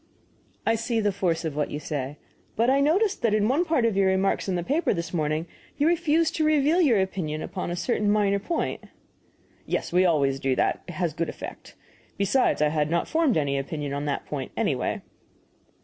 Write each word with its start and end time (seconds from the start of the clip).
"I 0.65 0.73
see 0.73 0.99
the 0.99 1.11
force 1.11 1.45
of 1.45 1.55
what 1.55 1.69
you 1.69 1.79
say. 1.79 2.17
But 2.55 2.71
I 2.71 2.79
noticed 2.81 3.21
that 3.21 3.35
in 3.35 3.47
one 3.47 3.63
part 3.65 3.85
of 3.85 3.95
your 3.95 4.07
remarks 4.07 4.49
in 4.49 4.55
the 4.55 4.63
papers 4.63 4.95
this 4.95 5.13
morning 5.13 5.45
you 5.77 5.85
refused 5.87 6.35
to 6.37 6.43
reveal 6.43 6.81
your 6.81 6.99
opinion 6.99 7.43
upon 7.43 7.69
a 7.69 7.75
certain 7.75 8.09
minor 8.09 8.39
point." 8.39 8.85
"Yes, 9.67 9.93
we 9.93 10.03
always 10.03 10.39
do 10.39 10.55
that; 10.55 10.81
it 10.87 10.93
has 10.93 11.13
a 11.13 11.17
good 11.17 11.29
effect. 11.29 11.75
Besides, 12.17 12.63
I 12.63 12.69
had 12.69 12.89
not 12.89 13.07
formed 13.07 13.37
any 13.37 13.59
opinion 13.59 13.93
on 13.93 14.05
that 14.05 14.25
point, 14.25 14.51
anyway." 14.57 15.03